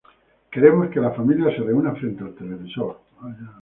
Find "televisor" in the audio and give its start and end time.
2.33-2.97